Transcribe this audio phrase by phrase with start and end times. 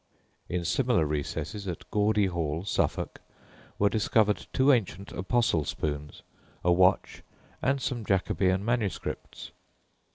[0.49, 3.21] In similar recesses at Gawdy Hall, Suffolk,
[3.77, 6.23] were discovered two ancient apostle spoons,
[6.63, 7.21] a watch,
[7.61, 9.51] and some Jacobean MSS.